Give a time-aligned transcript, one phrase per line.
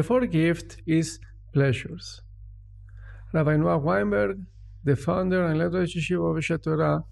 [0.00, 1.18] The fourth gift is
[1.52, 2.22] pleasures.
[3.34, 4.46] Rabbi Noah Weinberg,
[4.82, 7.04] the founder and leader of Yeshiva of Torah,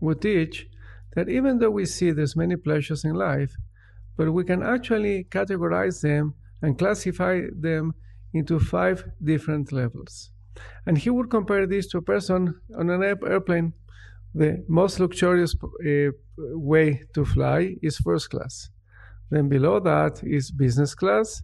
[0.00, 0.66] would teach
[1.14, 3.54] that even though we see there's many pleasures in life,
[4.16, 6.32] but we can actually categorize them
[6.62, 7.94] and classify them
[8.32, 10.30] into five different levels.
[10.86, 13.74] And he would compare this to a person on an airplane.
[14.34, 18.70] The most luxurious uh, way to fly is first class.
[19.28, 21.42] Then below that is business class,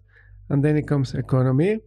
[0.49, 1.81] and then it comes economy.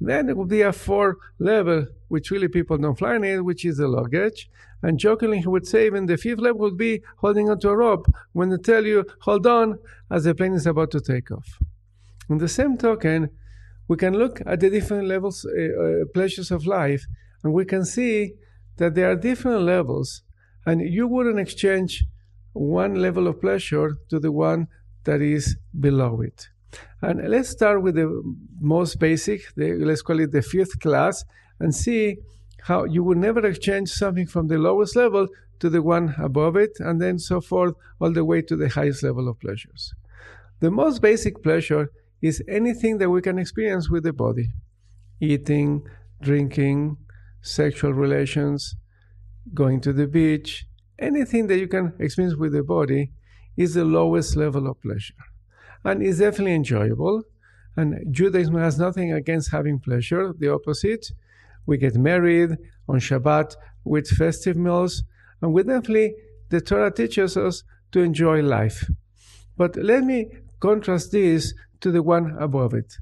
[0.00, 3.76] Then it would be a four level, which really people don't fly in which is
[3.76, 4.50] the luggage.
[4.82, 8.06] And jokingly, he would say even the fifth level would be holding onto a rope
[8.32, 9.78] when they tell you, hold on,
[10.10, 11.58] as the plane is about to take off.
[12.28, 13.30] On the same token,
[13.86, 17.06] we can look at the different levels, uh, uh, pleasures of life,
[17.44, 18.34] and we can see
[18.78, 20.22] that there are different levels,
[20.66, 22.04] and you wouldn't exchange
[22.52, 24.66] one level of pleasure to the one
[25.04, 26.48] that is below it.
[27.00, 28.22] And let's start with the
[28.60, 31.24] most basic, the, let's call it the fifth class,
[31.58, 32.18] and see
[32.62, 36.72] how you would never exchange something from the lowest level to the one above it,
[36.80, 39.94] and then so forth, all the way to the highest level of pleasures.
[40.60, 44.50] The most basic pleasure is anything that we can experience with the body
[45.20, 45.86] eating,
[46.20, 46.96] drinking,
[47.42, 48.74] sexual relations,
[49.54, 50.66] going to the beach,
[50.98, 53.10] anything that you can experience with the body
[53.56, 55.14] is the lowest level of pleasure.
[55.84, 57.22] And it's definitely enjoyable.
[57.76, 61.10] And Judaism has nothing against having pleasure, the opposite.
[61.66, 62.56] We get married
[62.88, 65.02] on Shabbat with festive meals,
[65.40, 66.14] and we definitely,
[66.50, 68.88] the Torah teaches us to enjoy life.
[69.56, 70.28] But let me
[70.60, 72.98] contrast this to the one above it,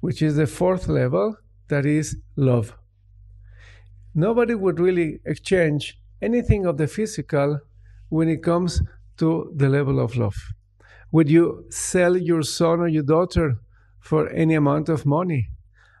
[0.00, 1.36] which is the fourth level,
[1.68, 2.76] that is love.
[4.14, 7.60] Nobody would really exchange anything of the physical
[8.08, 8.80] when it comes
[9.18, 10.36] to the level of love.
[11.12, 13.58] Would you sell your son or your daughter
[14.00, 15.48] for any amount of money?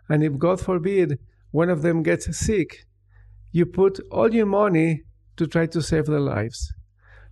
[0.08, 1.18] And if God forbid
[1.50, 2.86] one of them gets sick,
[3.52, 5.04] you put all your money
[5.36, 6.72] to try to save their lives.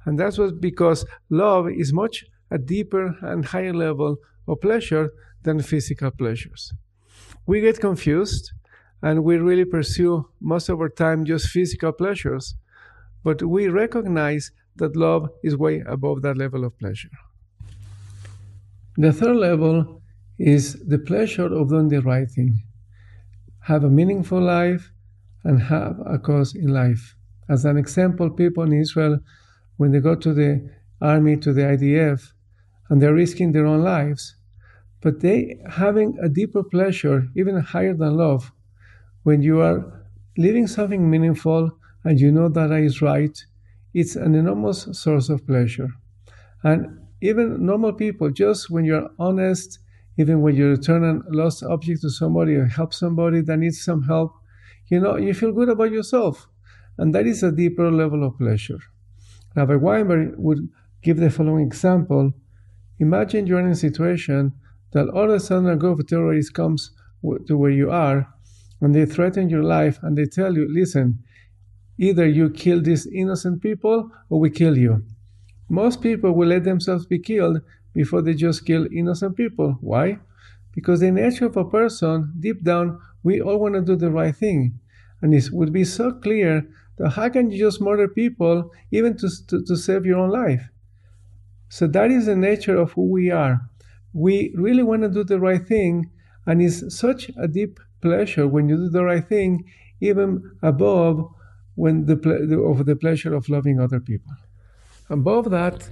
[0.05, 5.11] And that's what because love is much a deeper and higher level of pleasure
[5.43, 6.73] than physical pleasures.
[7.47, 8.53] We get confused
[9.03, 12.57] and we really pursue most of our time just physical pleasures,
[13.23, 17.11] but we recognize that love is way above that level of pleasure.
[18.97, 20.03] The third level
[20.39, 22.63] is the pleasure of doing the right thing,
[23.61, 24.93] have a meaningful life,
[25.43, 27.17] and have a cause in life.
[27.49, 29.19] As an example, people in Israel,
[29.77, 32.33] when they go to the army, to the IDF,
[32.89, 34.37] and they're risking their own lives,
[35.03, 38.53] but they having a deeper pleasure, even higher than love,
[39.25, 40.05] when you are
[40.37, 41.71] living something meaningful
[42.05, 43.45] and you know that that is right,
[43.93, 45.89] it's an enormous source of pleasure.
[46.63, 49.79] And even normal people, just when you're honest,
[50.19, 54.03] even when you return a lost object to somebody or help somebody that needs some
[54.03, 54.35] help,
[54.89, 56.47] you know, you feel good about yourself.
[56.99, 58.79] And that is a deeper level of pleasure.
[59.57, 60.69] Rabbi Weinberg would
[61.03, 62.35] give the following example.
[62.99, 64.53] Imagine you're in a situation
[64.93, 66.91] that all of a sudden a group of terrorists comes
[67.47, 68.29] to where you are
[68.83, 71.21] and they threaten your life and they tell you, listen,
[71.99, 75.03] either you kill these innocent people or we kill you.
[75.69, 77.61] Most people will let themselves be killed
[77.93, 79.79] before they just kill innocent people.
[79.81, 80.19] Why?
[80.73, 84.35] Because the nature of a person, deep down, we all want to do the right
[84.35, 84.79] thing.
[85.23, 89.29] And it would be so clear that how can you just murder people even to,
[89.47, 90.69] to, to save your own life?
[91.69, 93.69] So that is the nature of who we are
[94.15, 96.09] we really want to do the right thing,
[96.47, 99.65] and it's such a deep pleasure when you do the right thing,
[100.01, 101.29] even above
[101.75, 102.15] when the,
[102.65, 104.33] of the pleasure of loving other people.
[105.11, 105.89] Above that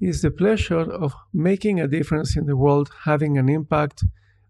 [0.00, 4.04] is the pleasure of making a difference in the world, having an impact,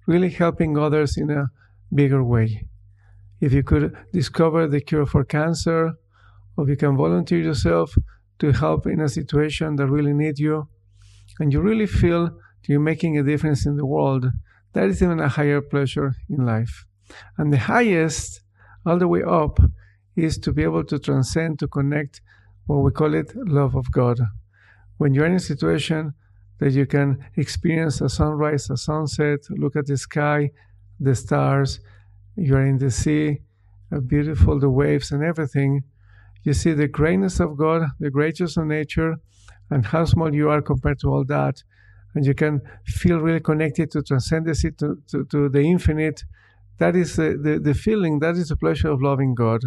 [0.06, 1.50] really helping others in a
[1.94, 2.66] bigger way.
[3.40, 5.94] If you could discover the cure for cancer,
[6.56, 7.94] or you can volunteer yourself
[8.38, 10.68] to help in a situation that really need you,
[11.38, 12.30] and you really feel
[12.66, 14.26] you're making a difference in the world,
[14.72, 16.84] that is even a higher pleasure in life.
[17.38, 18.40] And the highest,
[18.84, 19.60] all the way up,
[20.16, 22.20] is to be able to transcend, to connect
[22.66, 24.20] what we call it love of God.
[24.98, 26.14] When you're in a situation
[26.58, 30.50] that you can experience a sunrise, a sunset, look at the sky,
[30.98, 31.80] the stars,
[32.36, 33.40] you're in the sea,
[33.94, 35.84] uh, beautiful, the waves and everything,
[36.42, 39.16] you see the greatness of God, the greatness of nature,
[39.70, 41.62] and how small you are compared to all that
[42.16, 46.24] and you can feel really connected to transcendency, to, to, to the infinite.
[46.78, 49.62] That is the, the, the feeling, that is the pleasure of loving God.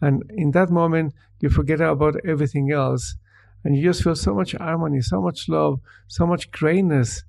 [0.00, 3.16] And in that moment, you forget about everything else.
[3.64, 7.24] And you just feel so much harmony, so much love, so much greatness.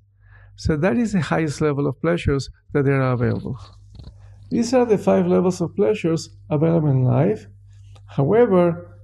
[0.56, 3.58] So that is the highest level of pleasures that there are available.
[4.50, 7.46] These are the five levels of pleasures available in life.
[8.06, 8.98] However,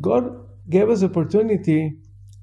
[0.00, 1.96] God gave us opportunity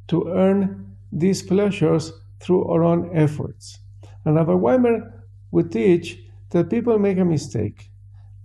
[0.07, 3.79] to earn these pleasures through our own efforts.
[4.25, 5.03] And Rabbi Weinberg
[5.51, 6.17] would teach
[6.53, 7.89] that people make a mistake.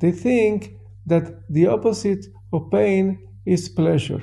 [0.01, 0.75] They think
[1.07, 4.23] that the opposite of pain is pleasure.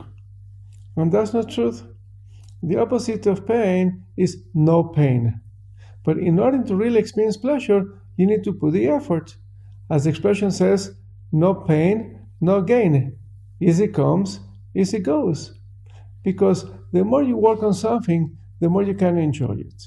[0.98, 1.84] And that's not truth.
[2.64, 5.40] The opposite of pain is no pain.
[6.04, 7.84] But in order to really experience pleasure,
[8.18, 9.36] you need to put the effort.
[9.90, 10.96] As the expression says,
[11.32, 13.18] no pain, no gain.
[13.60, 14.40] Easy comes,
[14.76, 15.54] easy goes.
[16.24, 19.84] Because the more you work on something, the more you can enjoy it.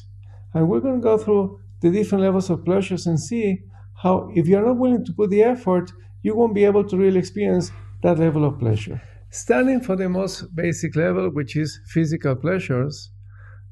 [0.55, 3.61] And we're going to go through the different levels of pleasures and see
[4.03, 5.93] how, if you're not willing to put the effort,
[6.23, 7.71] you won't be able to really experience
[8.03, 9.01] that level of pleasure.
[9.31, 13.11] Standing for the most basic level, which is physical pleasures,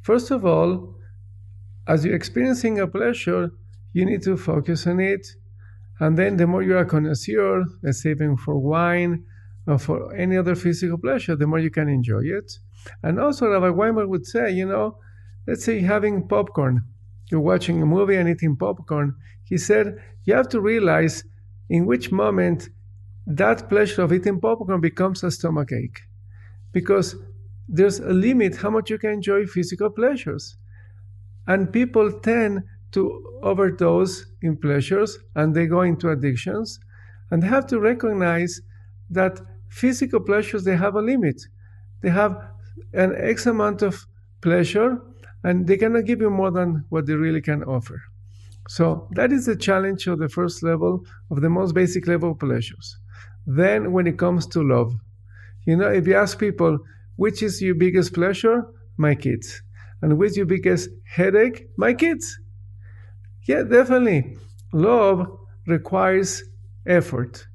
[0.03, 0.95] first of all,
[1.87, 3.51] as you're experiencing a pleasure,
[3.93, 5.27] you need to focus on it.
[6.01, 9.25] And then the more you're connoisseur, let's say even for wine
[9.67, 12.59] or for any other physical pleasure, the more you can enjoy it.
[13.03, 14.99] And also, Rabbi Weinberg would say, you know,
[15.47, 16.83] let's say having popcorn,
[17.29, 19.15] you're watching a movie and eating popcorn.
[19.45, 21.25] He said, you have to realize
[21.69, 22.69] in which moment
[23.27, 26.01] that pleasure of eating popcorn becomes a stomach ache.
[26.73, 27.17] Because
[27.69, 30.57] there's a limit how much you can enjoy physical pleasures.
[31.47, 32.63] And people tend
[32.93, 36.79] to overdose in pleasures and they go into addictions.
[37.31, 38.61] And they have to recognize
[39.11, 41.43] that physical pleasures they have a limit.
[42.03, 42.41] They have
[42.93, 44.07] an X amount of
[44.41, 45.01] pleasure
[45.47, 48.03] and they cannot give you more than what they really can offer.
[48.69, 52.41] So that is the challenge of the first level of the most basic level of
[52.41, 52.99] pleasures.
[53.47, 54.93] Then when it comes to love,
[55.65, 56.81] you know, if you ask people,
[57.15, 58.65] which is your biggest pleasure?
[58.97, 59.63] My kids.
[60.03, 61.69] And which is your biggest headache?
[61.77, 62.37] My kids.
[63.47, 64.37] Yeah, definitely.
[64.73, 65.29] Love
[65.69, 66.43] requires
[66.87, 67.47] effort.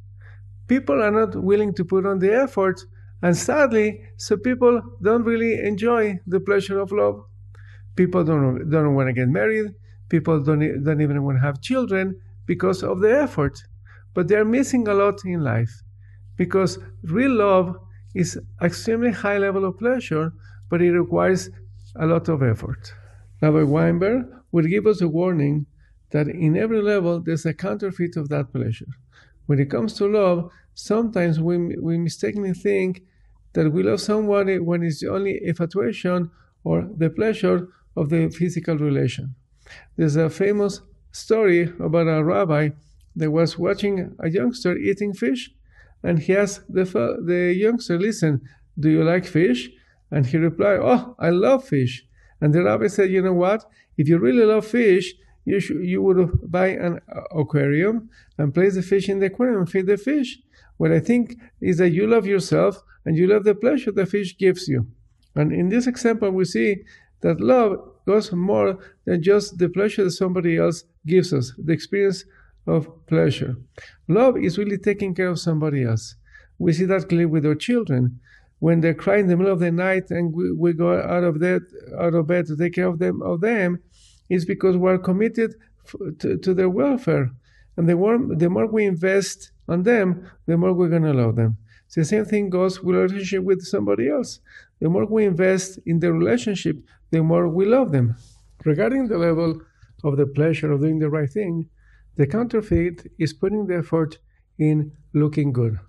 [0.68, 2.80] People are not willing to put on the effort,
[3.22, 7.26] and sadly, so people don't really enjoy the pleasure of love.
[7.96, 9.74] People don't, don't want to get married.
[10.10, 13.64] People don't, don't even want to have children because of the effort.
[14.14, 15.72] But they're missing a lot in life
[16.38, 17.78] because real love
[18.14, 20.34] is extremely high level of pleasure,
[20.70, 21.50] but it requires
[21.96, 22.94] a lot of effort.
[23.42, 25.66] Rabbi Weinberg would give us a warning
[26.12, 28.88] that in every level there's a counterfeit of that pleasure.
[29.46, 33.04] When it comes to love, sometimes we, we mistakenly think
[33.54, 36.32] that we love somebody when it's only infatuation
[36.64, 39.36] or the pleasure of the physical relation.
[39.98, 42.70] There's a famous story about a rabbi
[43.16, 45.52] that was watching a youngster eating fish,
[46.04, 46.86] and he asked the,
[47.26, 48.42] the youngster, Listen,
[48.80, 49.70] do you like fish?
[50.10, 52.06] And he replied, Oh, I love fish.
[52.40, 53.70] And the rabbi said, You know what?
[53.98, 55.14] If you really love fish,
[55.46, 57.00] you, should, you would buy an
[57.32, 60.40] aquarium and place the fish in the aquarium and feed the fish.
[60.78, 64.38] What I think is that you love yourself and you love the pleasure the fish
[64.38, 64.88] gives you.
[65.36, 66.78] And in this example, we see
[67.22, 72.26] that love goes more than just the pleasure that somebody else gives us, the experience
[72.68, 73.56] of pleasure.
[74.08, 76.16] Love is really taking care of somebody else.
[76.60, 78.20] We see that clearly with our children.
[78.60, 81.40] When they cry in the middle of the night and we, we go out of
[81.40, 81.62] bed,
[82.00, 83.80] out of bed to take care of them, of them,
[84.30, 85.56] is because we're committed
[86.20, 87.32] to, to their welfare.
[87.78, 91.36] And the more, the more we invest on them, the more we're going to love
[91.36, 91.58] them.
[91.88, 94.40] So the same thing goes with relationship with somebody else.
[94.80, 96.78] The more we invest in the relationship,
[97.12, 98.16] the more we love them.
[98.66, 99.62] Regarding the level
[100.04, 101.70] of the pleasure of doing the right thing,
[102.16, 104.18] the counterfeit is putting the effort
[104.58, 105.80] in looking good,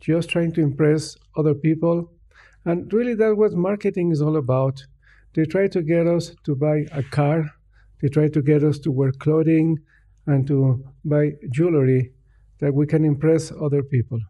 [0.00, 2.12] just trying to impress other people.
[2.64, 4.84] And really, that's what marketing is all about.
[5.34, 7.50] They try to get us to buy a car,
[8.00, 9.78] they try to get us to wear clothing
[10.26, 12.12] and to buy jewelry
[12.60, 14.20] that we can impress other people.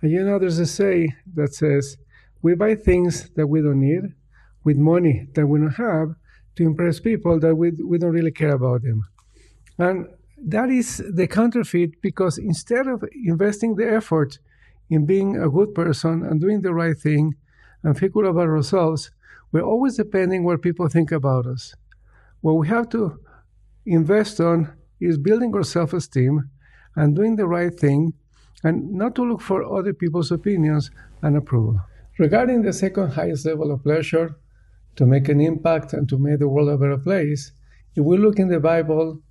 [0.00, 1.96] And you know, there's a say that says,
[2.42, 4.14] we buy things that we don't need
[4.68, 6.08] with money that we don't have
[6.56, 9.02] to impress people that we, we don't really care about them.
[9.78, 9.96] And
[10.54, 10.88] that is
[11.20, 14.38] the counterfeit because instead of investing the effort
[14.90, 17.34] in being a good person and doing the right thing
[17.82, 19.10] and good about ourselves,
[19.52, 21.74] we're always depending on what people think about us.
[22.42, 23.18] What we have to
[23.86, 24.58] invest on
[25.00, 26.50] is building our self esteem
[26.94, 28.12] and doing the right thing
[28.64, 30.90] and not to look for other people's opinions
[31.22, 31.80] and approval.
[32.18, 34.36] Regarding the second highest level of pleasure,
[34.98, 37.52] to make an impact and to make the world a better place,
[37.94, 39.22] if we look in the Bible,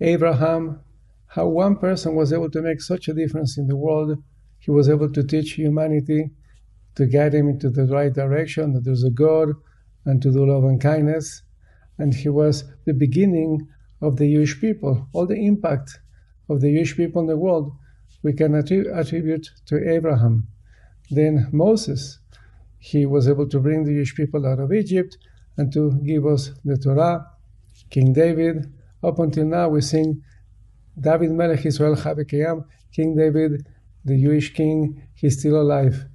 [0.00, 0.80] Abraham,
[1.28, 4.18] how one person was able to make such a difference in the world,
[4.58, 6.30] he was able to teach humanity,
[6.96, 9.50] to guide him into the right direction, that there's a God,
[10.04, 11.42] and to do love and kindness.
[11.98, 13.68] and he was the beginning
[14.00, 15.08] of the Jewish people.
[15.12, 16.00] All the impact
[16.48, 17.72] of the Jewish people in the world
[18.24, 20.48] we can attribute to Abraham.
[21.10, 22.18] Then Moses,
[22.82, 25.16] he was able to bring the Jewish people out of Egypt
[25.56, 27.24] and to give us the Torah.
[27.90, 28.72] King David,
[29.04, 30.20] up until now, we sing
[30.98, 33.68] David Melech Israel Chai Vekayam, King David,
[34.04, 36.06] the Jewish king, he's still alive.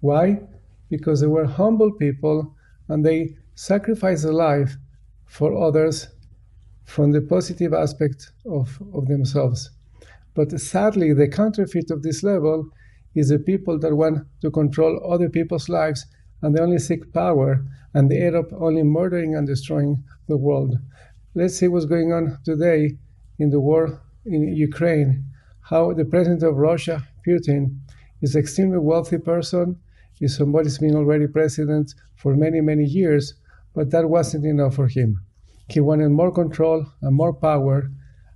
[0.00, 0.42] Why?
[0.90, 2.54] Because they were humble people
[2.88, 4.76] and they sacrificed their life
[5.24, 6.08] for others
[6.84, 9.70] from the positive aspect of, of themselves.
[10.34, 12.68] But sadly, the counterfeit of this level
[13.14, 16.06] is the people that want to control other people's lives
[16.42, 17.64] and they only seek power
[17.94, 20.76] and they end up only murdering and destroying the world.
[21.34, 22.98] Let's see what's going on today
[23.38, 25.24] in the war in Ukraine.
[25.60, 27.78] How the president of Russia, Putin,
[28.20, 29.78] is an extremely wealthy person,
[30.20, 33.34] is somebody who's been already president for many, many years,
[33.74, 35.20] but that wasn't enough for him.
[35.68, 37.90] He wanted more control and more power,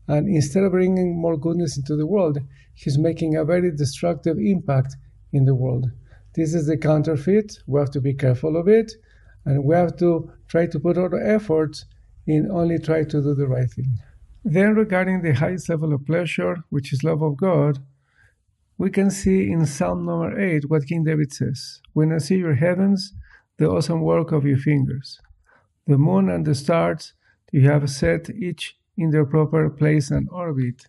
[0.07, 2.39] and instead of bringing more goodness into the world,
[2.75, 4.97] he's making a very destructive impact
[5.33, 5.91] in the world.
[6.35, 7.59] This is the counterfeit.
[7.67, 8.93] We have to be careful of it,
[9.45, 11.87] and we have to try to put our efforts
[12.27, 13.99] in only try to do the right thing.
[14.45, 17.79] Then, regarding the highest level of pleasure, which is love of God,
[18.77, 22.55] we can see in Psalm number 8 what King David says When I see your
[22.55, 23.15] heavens,
[23.57, 25.21] the awesome work of your fingers,
[25.87, 27.15] the moon and the stars
[27.53, 30.87] you have set each in their proper place and orbit,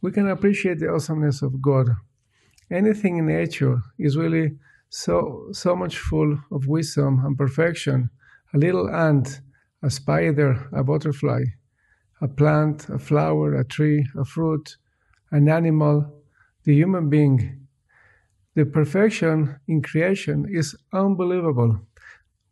[0.00, 1.88] we can appreciate the awesomeness of God.
[2.70, 4.56] Anything in nature is really
[4.90, 8.10] so so much full of wisdom and perfection.
[8.54, 9.40] A little ant,
[9.82, 11.44] a spider, a butterfly,
[12.20, 14.76] a plant, a flower, a tree, a fruit,
[15.30, 16.22] an animal,
[16.64, 17.66] the human being.
[18.54, 21.80] The perfection in creation is unbelievable.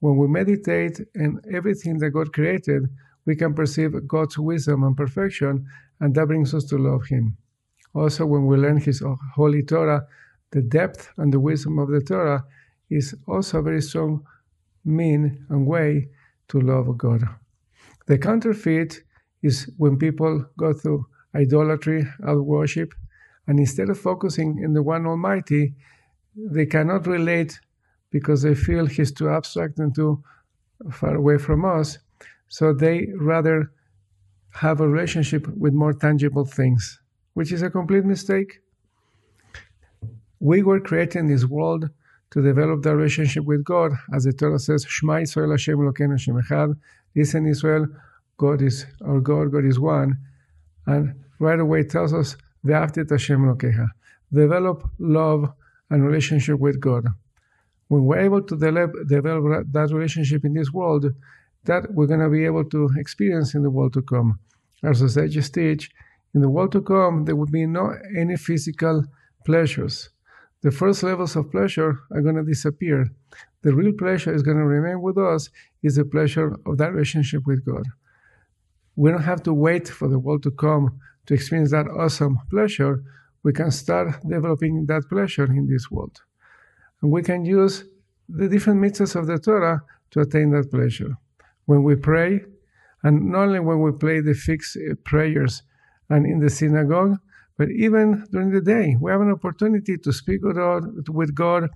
[0.00, 2.88] When we meditate in everything that God created,
[3.26, 5.66] we can perceive God's wisdom and perfection,
[6.00, 7.36] and that brings us to love Him.
[7.94, 9.02] Also, when we learn His
[9.34, 10.06] Holy Torah,
[10.52, 12.44] the depth and the wisdom of the Torah
[12.88, 14.24] is also a very strong
[14.84, 16.08] mean and way
[16.48, 17.22] to love God.
[18.06, 19.02] The counterfeit
[19.42, 22.94] is when people go through idolatry, idol worship,
[23.48, 25.74] and instead of focusing in the one Almighty,
[26.36, 27.58] they cannot relate
[28.10, 30.22] because they feel He's too abstract and too
[30.92, 31.98] far away from us.
[32.48, 33.72] So they rather
[34.54, 37.00] have a relationship with more tangible things,
[37.34, 38.60] which is a complete mistake.
[40.40, 41.90] We were created in this world
[42.30, 46.42] to develop the relationship with God, as the Torah says, Shema Israel Hashem Elokeinu Hashem
[46.42, 46.76] Echad.
[47.14, 47.86] Listen, Israel,
[48.36, 50.18] God is our God, God is one.
[50.86, 53.88] And right away tells us, Ve'ahavta et Hashem Elokecha.
[54.32, 55.52] Develop love
[55.90, 57.06] and relationship with God.
[57.88, 61.06] When we're able to develop, develop that relationship in this world,
[61.66, 64.38] that we're going to be able to experience in the world to come.
[64.82, 65.90] As the sages teach,
[66.34, 69.04] in the world to come, there will be no any physical
[69.44, 70.10] pleasures.
[70.62, 73.10] The first levels of pleasure are going to disappear.
[73.62, 75.48] The real pleasure is going to remain with us
[75.82, 77.84] is the pleasure of that relationship with God.
[78.96, 83.02] We don't have to wait for the world to come to experience that awesome pleasure.
[83.42, 86.20] We can start developing that pleasure in this world.
[87.02, 87.84] And we can use
[88.28, 91.16] the different mitzvahs of the Torah to attain that pleasure
[91.66, 92.40] when we pray,
[93.02, 95.62] and not only when we play the fixed uh, prayers
[96.08, 97.18] and in the synagogue,
[97.58, 101.68] but even during the day, we have an opportunity to speak with God, with God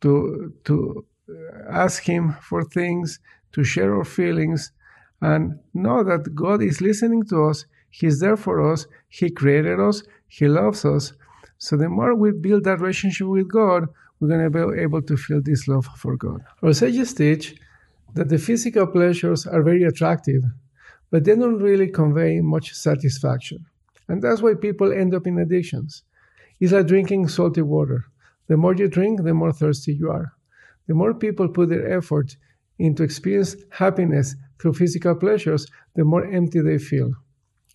[0.00, 3.20] to, to uh, ask Him for things,
[3.52, 4.72] to share our feelings,
[5.20, 7.64] and know that God is listening to us.
[7.90, 8.86] He's there for us.
[9.08, 10.02] He created us.
[10.26, 11.12] He loves us.
[11.58, 13.86] So the more we build that relationship with God,
[14.18, 16.40] we're going to be able to feel this love for God.
[16.62, 17.54] Our sages teach
[18.14, 20.42] that the physical pleasures are very attractive,
[21.10, 23.64] but they don't really convey much satisfaction.
[24.08, 26.02] And that's why people end up in addictions.
[26.60, 28.04] It's like drinking salty water.
[28.48, 30.32] The more you drink, the more thirsty you are.
[30.86, 32.36] The more people put their effort
[32.78, 37.12] into experience happiness through physical pleasures, the more empty they feel.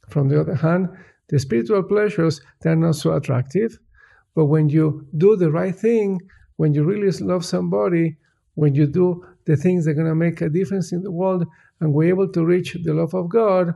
[0.10, 0.90] From the other hand,
[1.30, 3.80] the spiritual pleasures, they're not so attractive.
[4.36, 6.22] But when you do the right thing,
[6.58, 8.18] when you really love somebody,
[8.58, 11.46] when you do the things that are going to make a difference in the world
[11.80, 13.76] and we're able to reach the love of God,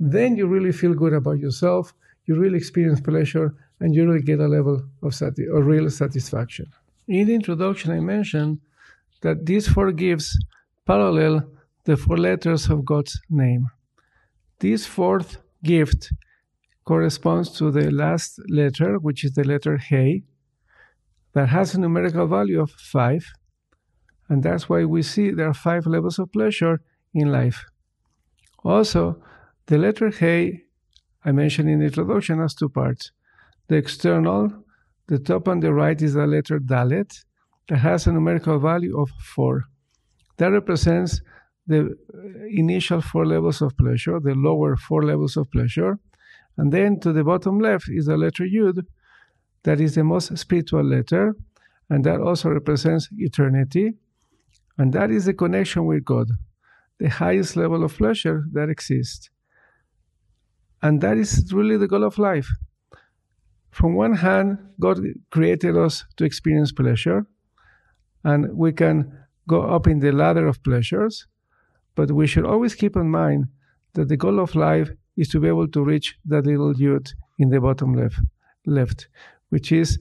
[0.00, 1.94] then you really feel good about yourself,
[2.26, 6.66] you really experience pleasure, and you really get a level of sati- or real satisfaction.
[7.06, 8.58] In the introduction, I mentioned
[9.20, 10.36] that these four gifts
[10.84, 11.48] parallel
[11.84, 13.68] the four letters of God's name.
[14.58, 16.12] This fourth gift
[16.84, 20.24] corresponds to the last letter, which is the letter He,
[21.34, 23.32] that has a numerical value of 5
[24.32, 26.80] and that's why we see there are five levels of pleasure
[27.12, 27.58] in life
[28.64, 29.02] Also,
[29.66, 30.62] the letter Hey,
[31.28, 33.12] I mentioned in the introduction, has two parts.
[33.68, 34.40] The external,
[35.08, 37.10] the top on the right is the letter Dalet,
[37.68, 39.64] that has a numerical value of 4.
[40.38, 41.20] That represents
[41.66, 41.88] the uh,
[42.62, 45.98] initial four levels of pleasure, the lower four levels of pleasure.
[46.56, 48.78] And then to the bottom left is the letter Yud,
[49.64, 51.36] that is the most spiritual letter,
[51.90, 53.86] and that also represents eternity.
[54.78, 56.28] And that is the connection with God,
[56.98, 59.30] the highest level of pleasure that exists.
[60.82, 62.48] And that is really the goal of life.
[63.70, 65.00] From one hand, God
[65.30, 67.26] created us to experience pleasure,
[68.24, 71.26] and we can go up in the ladder of pleasures,
[71.94, 73.46] but we should always keep in mind
[73.94, 77.50] that the goal of life is to be able to reach that little Yud in
[77.50, 78.20] the bottom left,
[78.66, 79.08] left
[79.48, 79.98] which is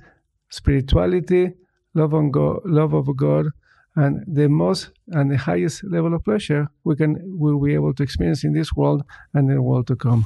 [0.50, 1.54] spirituality,
[1.94, 3.48] love, on God, love of God,
[3.96, 8.04] and the most and the highest level of pleasure we can will be able to
[8.04, 10.26] experience in this world and in the world to come.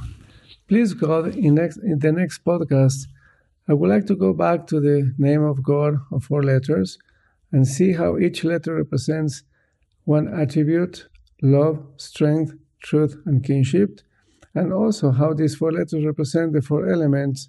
[0.68, 3.06] Please God, in next in the next podcast,
[3.68, 6.98] I would like to go back to the name of God of four letters
[7.52, 9.42] and see how each letter represents
[10.04, 11.08] one attribute
[11.42, 14.00] love, strength, truth, and kinship,
[14.54, 17.48] and also how these four letters represent the four elements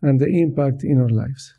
[0.00, 1.54] and the impact in our lives.